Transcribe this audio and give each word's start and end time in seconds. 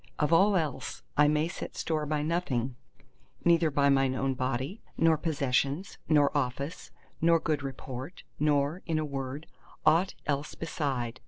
Of 0.17 0.33
all 0.33 0.55
else 0.55 1.03
I 1.15 1.27
may 1.27 1.47
set 1.47 1.75
store 1.75 2.07
by 2.07 2.23
nothing—neither 2.23 3.69
by 3.69 3.89
mine 3.89 4.15
own 4.15 4.33
body, 4.33 4.81
nor 4.97 5.15
possessions, 5.15 5.99
nor 6.09 6.35
office, 6.35 6.89
nor 7.21 7.39
good 7.39 7.61
report, 7.61 8.23
nor, 8.39 8.81
in 8.87 8.97
a 8.97 9.05
word, 9.05 9.45
aught 9.85 10.15
else 10.25 10.55
beside. 10.55 11.19